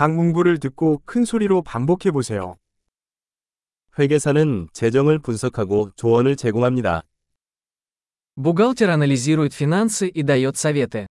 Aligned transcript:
각 0.00 0.13
문구를 0.13 0.59
듣고 0.59 1.01
큰 1.05 1.25
소리로 1.25 1.61
반복해 1.63 2.11
보세요. 2.11 2.57
회계사는 3.99 4.69
재정을 4.73 5.19
분석하고 5.19 5.91
조언을 5.95 6.35
제공합니다. 6.35 7.03
Бухгалтер 8.35 8.89
анализирует 8.89 9.53
финансы 9.53 10.07
и 10.07 10.23
дает 10.23 10.55
советы. 10.55 11.05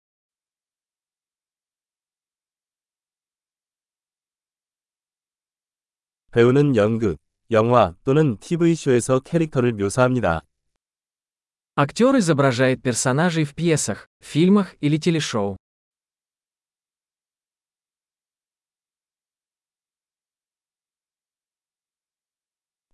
배우는 6.30 6.76
연극, 6.76 7.18
영화 7.50 7.96
또는 8.04 8.36
TV쇼에서 8.38 9.20
캐릭터를 9.20 9.72
묘사합니다. 9.72 10.42
Актер 11.74 12.16
изображает 12.18 12.82
персонажей 12.82 13.44
в 13.44 13.54
пьесах, 13.54 14.08
фильмах 14.20 14.74
или 14.80 14.98
телешоу. 14.98 15.56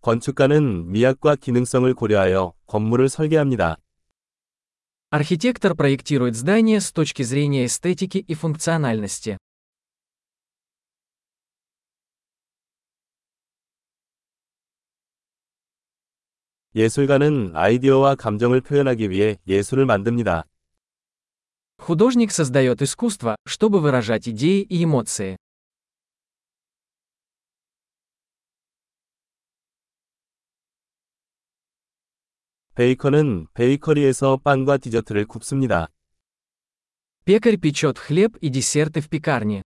건축가는 0.03 0.91
미학과 0.91 1.35
기능성을 1.35 1.93
고려하여 1.93 2.53
건물을 2.67 3.09
설계합니다. 3.09 3.77
Архитектор 5.11 5.73
проектирует 5.73 6.35
здание 6.35 6.79
с 6.79 6.91
точки 6.91 7.23
зрения 7.23 7.65
эстетики 7.65 8.19
и 8.19 8.33
функциональности. 8.35 9.37
예술가는 16.75 17.51
아이디어와 17.55 18.15
감정을 18.15 18.61
표현하기 18.61 19.09
위해 19.09 19.37
예술을 19.47 19.85
만듭니다. 19.87 20.45
Художник 21.79 22.31
создает 22.31 22.83
искусство, 22.83 23.35
чтобы 23.47 23.79
выражать 23.79 24.29
идеи 24.29 24.61
и 24.61 24.83
эмоции. 24.83 25.37
베이커는 32.79 33.47
베이커리에서 33.53 34.37
빵과 34.41 34.77
디저트를 34.77 35.25
굽습니다. 35.25 35.89
Пекарь 37.25 37.57
печет 37.57 37.99
хлеб 37.99 38.37
и 38.41 38.49
десерты 38.49 39.01
в 39.01 39.09
пекарне. 39.09 39.63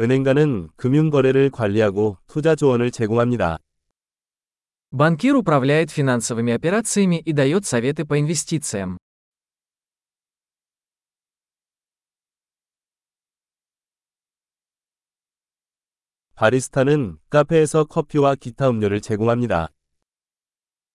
은행가는 0.00 0.70
금융거래를 0.74 1.50
관리하고 1.50 2.18
투자 2.26 2.56
조언을 2.56 2.90
제공합니다. 2.90 3.58
Банкир 4.90 5.36
управляет 5.36 5.92
финансовыми 5.92 6.52
операциями 6.52 7.20
и 7.20 7.32
дает 7.32 7.64
советы 7.64 8.04
по 8.04 8.18
инвестициям. 8.18 8.98
바리스타는 16.42 17.18
카페에서 17.30 17.84
커피와 17.84 18.34
기타 18.36 18.68
음료를 18.70 19.00
제공합니다. 19.00 19.68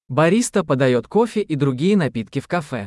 Бариста 0.09 0.63
подает 0.63 1.07
кофе 1.07 1.41
и 1.41 1.55
другие 1.55 1.95
напитки 1.95 2.39
в 2.39 2.47
кафе. 2.47 2.85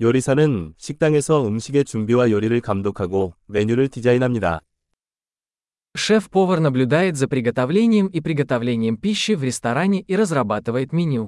요리사는 0.00 0.74
식당에서 0.76 1.46
음식의 1.46 1.84
준비와 1.84 2.30
요리를 2.30 2.60
감독하고 2.60 3.34
메뉴를 3.46 3.88
디자인합니다. 3.88 4.60
Шеф-повар 5.96 6.60
наблюдает 6.60 7.16
за 7.16 7.26
приготовлением 7.26 8.06
и 8.06 8.20
приготовлением 8.20 8.96
пищи 8.96 9.34
в 9.34 9.42
ресторане 9.42 10.00
и 10.00 10.14
разрабатывает 10.14 10.92
меню. 10.92 11.26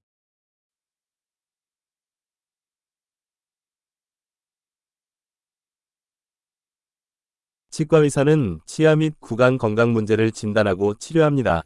치과의사는 7.75 8.61
치아 8.67 8.97
및 8.97 9.15
구강 9.21 9.59
건강 9.59 9.93
문제를 9.93 10.33
진단하고 10.33 10.95
치료합니다. 10.95 11.63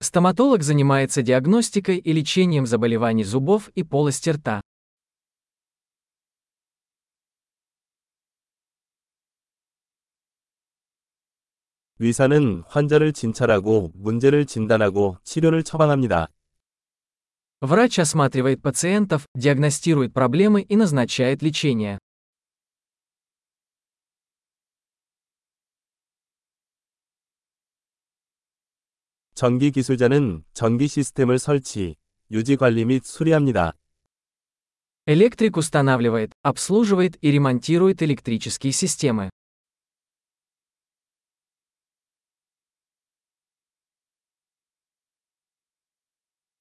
Стоматолог 0.00 0.62
занимается 0.62 1.22
диагностикой 1.22 1.96
и 1.96 2.12
лечением 2.12 2.66
заболеваний 2.66 3.24
зубов 3.24 3.70
и 3.74 3.82
полости 3.82 4.30
рта. 4.30 4.60
의사는 12.00 12.64
환자를 12.66 13.12
진찰하고 13.12 13.92
문제를 13.94 14.46
진단하고 14.46 15.16
치료를 15.22 15.62
처방합니다. 15.62 16.28
Врач 17.62 17.98
осматривает 17.98 18.60
пациентов, 18.60 19.26
диагностирует 19.34 20.12
проблемы 20.12 20.62
и 20.62 20.76
назначает 20.76 21.40
лечение. 21.40 21.98
전기 29.38 29.70
기술자는 29.70 30.44
전기 30.54 30.86
시스템을 30.86 31.38
설치, 31.38 31.96
유지 32.30 32.56
관리 32.56 32.84
및 32.84 33.04
수리합니다. 33.04 33.74
Электрик 35.06 35.56
устанавливает, 35.58 36.32
обслуживает 36.42 37.18
и 37.20 37.30
ремонтирует 37.30 38.02
электрические 38.02 38.72
системы. 38.72 39.30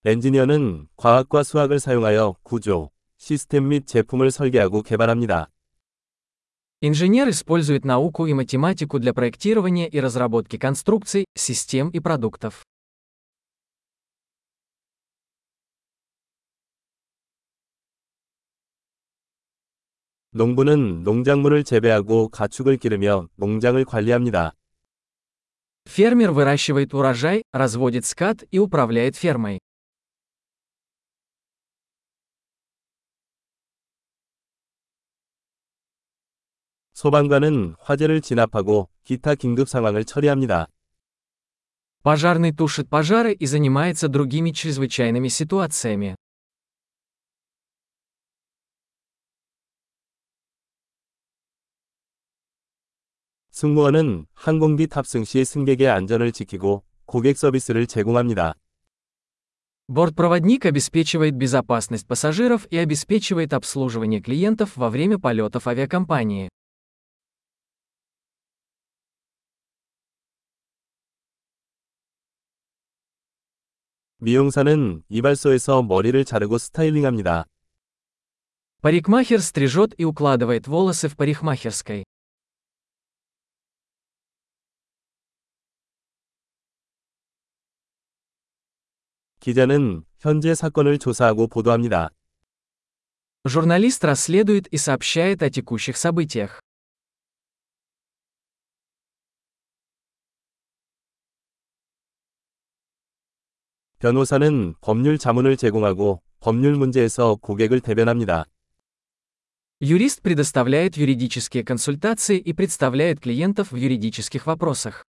엔지니어는 0.06 0.90
과학과 0.97 1.44
수학을 1.44 1.80
사용하여 1.80 2.36
구조, 2.44 2.91
시스템 3.18 3.69
및 3.69 3.88
제품을 3.88 4.31
설계하고 4.31 4.81
개발합니다. 4.81 5.50
Инженер 6.81 7.30
использует 7.30 7.86
науку 7.86 8.25
и 8.25 8.34
математику 8.34 9.00
для 9.00 9.14
проектирования 9.14 9.88
и 9.88 10.02
разработки 10.02 10.58
конструкций, 10.58 11.25
систем 11.34 11.90
и 11.90 12.00
продуктов. 12.02 12.64
농부는 20.34 21.03
농작물을 21.03 21.64
재배하고 21.64 22.30
가축을 22.30 22.78
기르며 22.78 23.30
농장을 23.38 23.86
관리합니다. 23.86 24.53
Фермер 25.86 26.31
выращивает 26.31 26.94
урожай, 26.94 27.44
разводит 27.53 28.06
скот 28.06 28.44
и 28.52 28.58
управляет 28.58 29.16
фермой. 29.16 29.59
소방관은 36.97 37.75
화재를 37.80 38.22
진압하고 38.22 38.90
기타 39.03 39.36
긴급 39.36 39.68
상황을 39.68 40.06
처리합니다. 40.06 40.68
Пожарный 42.03 42.52
тушит 42.52 42.90
пожары 42.90 43.34
и 43.34 43.46
занимается 43.46 44.09
другими 44.09 44.52
чрезвычайными 44.52 45.30
ситуациями. 45.30 46.16
승무원은 53.52 54.25
항공기 54.34 54.88
탑승 54.88 55.24
시 55.24 55.46
승객의 55.46 55.88
안전을 55.88 56.34
지키고 56.34 56.84
고객 57.06 57.38
서비스를 57.38 57.88
제공합니다. 57.88 58.56
Бортпроводник 59.88 60.66
обеспечивает 60.66 61.36
безопасность 61.36 62.08
пассажиров 62.08 62.66
и 62.72 62.78
обеспечивает 62.78 63.53
обслуживание 63.53 64.22
клиентов 64.22 64.75
во 64.75 64.90
время 64.90 65.19
полетов 65.19 65.68
авиакомпании. 65.68 66.50
미용사는 74.18 75.03
이발소에서 75.09 75.84
머리를 75.84 76.23
자르고 76.23 76.58
스타일링합니다. 76.58 77.46
Парикмахер 78.82 79.41
стрижет 79.41 79.94
и 79.97 80.03
укладывает 80.03 80.67
волосы 80.67 81.08
в 81.08 81.16
парикмахерской. 81.16 82.03
기자는 89.40 90.05
현재 90.20 90.55
사건을 90.55 91.00
조사하고 91.00 91.47
보도합니다. 91.47 92.09
Журналист 93.46 94.05
расследует 94.05 94.67
и 94.67 94.78
сообщает 94.78 95.44
о 95.44 95.50
текущих 95.50 95.97
событиях. 95.97 96.61
변호사는 104.03 104.76
법률 104.82 105.17
자문을 105.17 105.55
제공하고 105.55 106.22
법률 106.41 106.76
문제에서 106.76 107.35
고객을 107.35 107.79
대변합니다. 107.79 108.44
Юрист 109.82 110.22
предоставляет 110.23 110.97
юридические 110.97 111.64
консультации 111.64 112.38
и 112.38 112.52
представляет 112.52 113.22
клиентов 113.22 113.72
в 113.72 113.78
юридических 113.78 114.46
вопросах. 114.46 115.05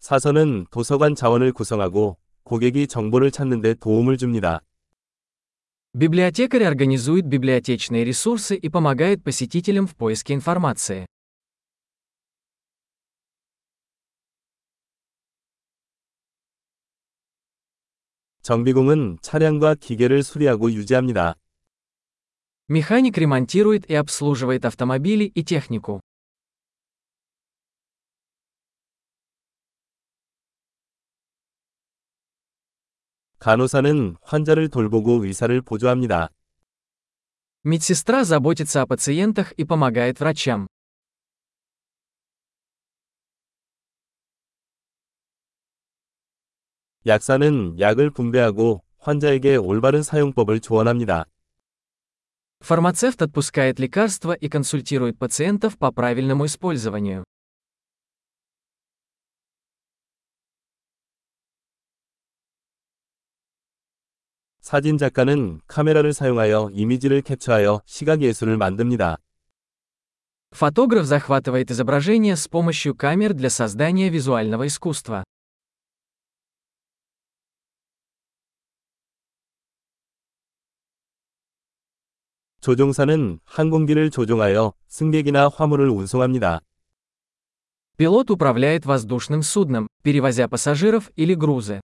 사서는 0.00 0.66
도서관 0.72 1.14
자원을 1.14 1.52
구성하고 1.52 2.16
고객이 2.42 2.88
정보를 2.88 3.30
찾는 3.30 3.60
데 3.60 3.74
도움을 3.74 4.16
줍니다. 4.18 4.62
Библиотекарь 5.94 6.64
организует 6.64 7.26
библиотечные 7.26 8.02
ресурсы 8.02 8.56
и 8.56 8.68
помогает 8.68 9.22
посетителям 9.22 9.86
в 9.86 9.94
поиске 9.94 10.34
информации. 10.34 11.06
정비공은 18.46 19.18
차량과 19.22 19.76
기계를 19.76 20.22
수리하고 20.22 20.72
유지합니다. 20.72 21.36
Механик 22.68 23.18
ремонтирует 23.18 23.90
и 23.90 23.94
обслуживает 23.94 24.64
автомобили 24.64 25.24
и 25.34 25.44
технику. 25.44 26.00
간호사는 33.38 34.16
환자를 34.22 34.68
돌보고 34.68 35.24
의사를 35.24 35.60
보조합니다. 35.62 36.30
Медсестра 37.64 38.24
заботится 38.24 38.82
о 38.82 38.86
пациентах 38.86 39.52
и 39.52 39.64
помогает 39.64 40.20
врачам. 40.20 40.68
약사는 47.06 47.80
약을 47.80 48.10
분배하고 48.10 48.82
환자에게 48.98 49.56
올바른 49.56 50.02
사용법을 50.02 50.60
조언합니다. 50.60 51.26
Фармацевт 52.62 53.20
отпускает 53.20 53.80
лекарства 53.80 54.34
и 54.34 54.48
консультирует 54.48 55.18
пациентов 55.18 55.76
по 55.78 55.90
правильному 55.90 56.46
использованию. 56.46 57.24
사진 64.60 64.96
작가는 64.96 65.60
카메라를 65.66 66.12
사용하여 66.12 66.70
이미지를 66.72 67.20
캡처하여 67.22 67.82
시각 67.84 68.22
예술을 68.22 68.56
만듭니다. 68.56 69.18
Фотограф 70.52 71.04
захватывает 71.04 71.72
изображение 71.72 72.36
с 72.36 72.46
помощью 72.46 72.94
камер 72.94 73.34
для 73.34 73.50
создания 73.50 74.08
визуального 74.08 74.68
искусства. 74.68 75.24
조종사는 82.60 83.40
항공기를 83.44 84.10
조종하여 84.10 84.72
승객이나 84.86 85.48
화물을 85.48 85.88
운송합니다. 85.88 86.60
Пилот 87.96 88.30
управляет 88.30 88.86
воздушным 88.86 89.42
судном, 89.42 89.88
перевозя 90.02 90.48
пассажиров 90.48 91.10
или 91.16 91.34
грузы. 91.34 91.80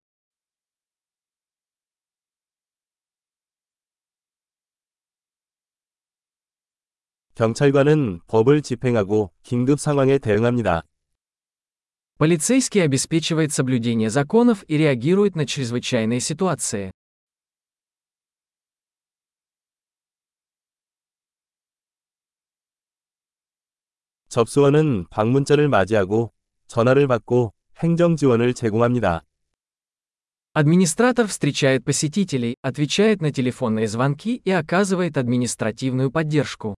경찰관은 7.35 8.21
법을 8.27 8.63
집행하고 8.63 9.31
긴급 9.45 9.79
상황에 9.79 10.19
대응합니다. 10.19 10.83
Полицейский 12.19 12.83
обеспечивает 12.83 13.53
соблюдение 13.53 14.11
законов 14.11 14.65
и 14.67 14.77
реагирует 14.77 15.37
на 15.37 15.47
чрезвычайные 15.47 16.19
ситуации. 16.19 16.91
접수원은 24.33 25.07
방문자를 25.11 25.69
맞이하고 25.69 26.33
전화를 26.67 27.07
받고 27.09 27.53
행정 27.79 28.17
지원을 28.17 28.55
제공합니다. 28.55 29.25
Администратор 30.55 31.27
встречает 31.27 31.85
посетителей, 31.85 32.57
отвечает 32.63 33.21
на 33.23 33.31
телефонные 33.31 33.87
звонки 33.87 34.43
и 34.45 34.51
оказывает 34.51 35.17
административную 35.17 36.11
поддержку. 36.11 36.75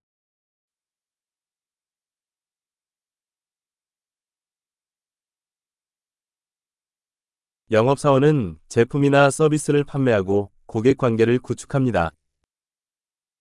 영업사원은 7.71 8.59
제품이나 8.67 9.31
서비스를 9.31 9.85
판매하고 9.85 10.51
고객 10.65 10.97
관계를 10.97 11.39
구축합니다. 11.39 12.11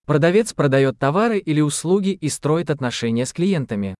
Продавец 0.06 0.54
продает 0.54 0.98
товары 0.98 1.38
или 1.38 1.60
услуги 1.60 2.10
и 2.10 2.28
строит 2.28 2.70
отношения 2.70 3.26
с 3.26 3.32
клиентами. 3.32 3.94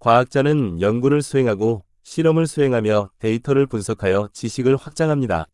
과학자는 0.00 0.80
연구를 0.80 1.22
수행하고 1.22 1.82
실험을 2.02 2.46
수행하며 2.46 3.10
데이터를 3.18 3.66
분석하여 3.66 4.28
지식을 4.32 4.76
확장합니다. 4.76 5.46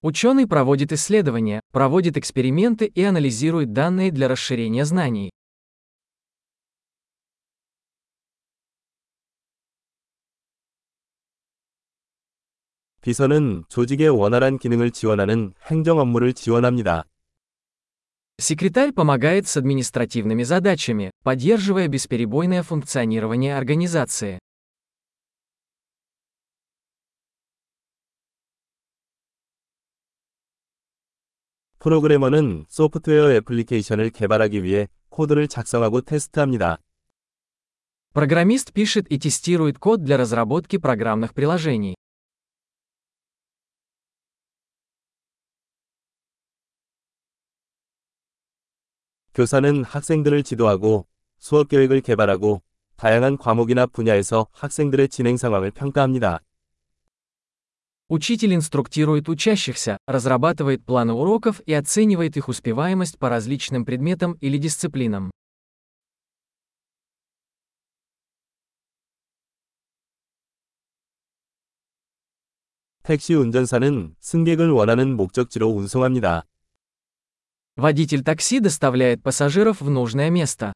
Ученый 0.00 0.46
проводит 0.46 0.92
исследования, 0.92 1.60
проводит 1.72 2.16
эксперименты 2.16 2.86
и 2.86 3.02
анализирует 3.02 3.72
данные 3.72 4.12
для 4.12 4.28
расширения 4.28 4.84
знаний. 4.84 5.30
비서는 13.00 13.64
조직의 13.68 14.10
원활한 14.10 14.58
기능을 14.58 14.90
지원하는 14.90 15.54
행정 15.70 15.98
업무를 15.98 16.32
지원합니다. 16.32 17.04
Секретарь 18.42 18.92
помогает 18.92 19.48
с 19.48 19.56
административными 19.56 20.44
задачами, 20.44 21.10
поддерживая 21.24 21.88
бесперебойное 21.88 22.62
функционирование 22.62 23.56
организации. 23.56 24.38
프로그래머는 31.80 32.66
소프트웨어 32.68 33.32
애플리케이션을 33.36 34.10
개발하기 34.10 34.62
위해 34.62 34.88
코드를 35.08 35.48
작성하고 35.48 36.00
테스트합니다. 36.02 36.78
Программист 38.14 38.72
пишет 38.72 39.06
и 39.10 39.18
тестирует 39.18 39.78
код 39.78 40.02
для 40.02 40.16
разработки 40.16 40.76
программных 40.78 41.34
приложений. 41.34 41.94
교사는 49.34 49.84
학생들을 49.84 50.42
지도하고 50.42 51.06
수업 51.38 51.68
계획을 51.68 52.00
개발하고 52.00 52.62
다양한 52.96 53.36
과목이나 53.36 53.86
분야에서 53.86 54.48
학생들의 54.52 55.08
진행 55.08 55.36
상황을 55.36 55.70
평가합니다. 55.70 56.40
Учитель 58.10 58.54
инструктирует 58.54 59.28
учащихся, 59.28 59.98
разрабатывает 60.06 60.82
планы 60.84 61.12
уроков 61.12 61.60
и 61.66 61.74
оценивает 61.74 62.38
их 62.38 62.48
успеваемость 62.48 63.18
по 63.18 63.28
различным 63.28 63.84
предметам 63.84 64.32
или 64.40 64.56
дисциплинам. 64.56 65.30
택시 73.02 73.34
운전사는 73.34 74.14
승객을 74.20 74.70
원하는 74.70 75.16
목적지로 75.16 75.68
운송합니다. 75.68 76.44
Водитель 77.76 78.24
такси 78.24 78.60
доставляет 78.60 79.22
пассажиров 79.22 79.80
в 79.80 79.88
нужное 79.88 80.30
место. 80.30 80.72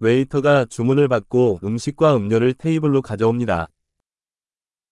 웨이터가 0.00 0.66
주문을 0.66 1.08
받고 1.08 1.60
음식과 1.64 2.16
음료를 2.16 2.54
테이블로 2.54 3.02
가져옵니다. 3.02 3.68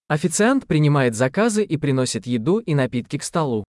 Официант 0.09 0.67
принимает 0.67 1.15
заказы 1.15 1.65
и 1.65 1.77
приносит 1.77 2.27
еду 2.27 2.59
и 2.59 2.75
напитки 2.75 3.19
к 3.19 3.23
столу. 3.23 3.65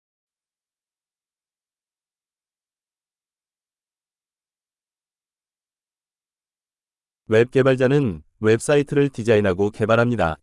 웹 7.27 7.49
개발자는 7.51 8.21
웹사이트를 8.39 9.09
디자인하고 9.09 9.71
개발합니다. 9.71 10.37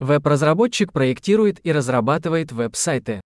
Веб-разработчик 0.00 0.92
проектирует 0.92 1.64
и 1.64 1.72
разрабатывает 1.72 2.52
веб-сайты. 2.52 3.20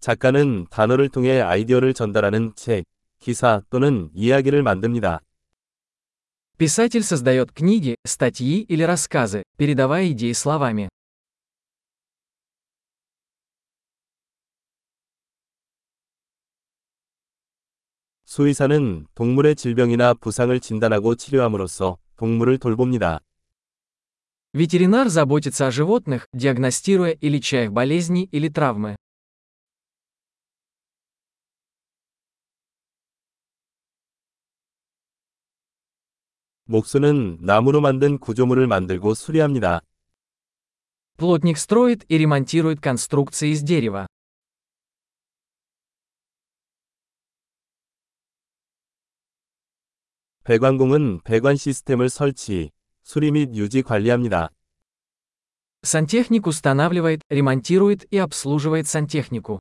작가는 0.00 0.66
단어를 0.70 1.08
통해 1.08 1.40
아이디어를 1.40 1.92
전달하는 1.92 2.52
책, 2.54 2.84
기사 3.18 3.62
또는 3.70 4.10
이야기를 4.14 4.62
만듭니다. 4.62 5.20
Писатель 6.58 7.02
создает 7.02 7.52
книги, 7.52 7.96
статьи 8.06 8.60
или 8.60 8.82
рассказы, 8.82 9.42
передавая 9.58 10.10
идеи 10.12 10.32
словами. 10.32 10.88
수의사는 18.30 19.06
동물의 19.14 19.56
질병이나 19.56 20.14
부상을 20.14 20.58
진단하고 20.60 21.14
치료함으로써 21.14 21.98
동물을 22.16 22.58
돌봅니다. 22.58 23.20
Ветеринар 24.52 25.08
заботится 25.10 25.66
о 25.66 25.70
животных, 25.70 26.28
диагностируя 26.32 27.10
и 27.10 27.28
леча 27.28 27.64
их 27.64 27.72
болезни 27.72 28.28
или 28.32 28.48
травмы. 28.48 28.96
목수는 36.64 37.38
나무로 37.42 37.80
만든 37.80 38.18
구조물을 38.18 38.66
만들고 38.66 39.14
수리합니다. 39.14 39.82
Плотник 41.16 41.56
строит 41.56 42.04
и 42.08 42.18
ремонтирует 42.18 42.80
конструкции 42.80 43.50
из 43.50 43.62
дерева. 43.62 44.06
배관공은 50.44 51.22
배관 51.24 51.56
시스템을 51.56 52.08
설치, 52.08 52.70
수리 53.02 53.30
및 53.30 53.54
유지 53.54 53.82
관리합니다. 53.82 54.50
Сантехник 55.82 56.46
устанавливает, 56.46 57.20
ремонтирует 57.30 58.06
и 58.10 58.18
обслуживает 58.18 58.86
сантехнику. 58.86 59.60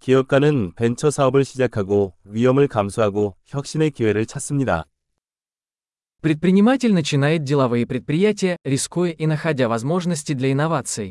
기업가는 0.00 0.74
벤처 0.74 1.10
사업을 1.10 1.44
시작하고 1.44 2.14
위험을 2.24 2.68
감수하고 2.68 3.36
혁신의 3.44 3.90
기회를 3.90 4.26
찾습니다. 4.26 4.86
Предприниматель 6.22 6.92
начинает 6.92 7.44
деловые 7.44 7.86
предприятия, 7.86 8.56
рискуя 8.64 9.12
и 9.12 9.26
находя 9.26 9.68
возможности 9.68 10.34
для 10.34 10.50
инноваций. 10.52 11.10